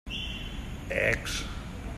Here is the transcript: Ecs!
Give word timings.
Ecs! 1.03 1.35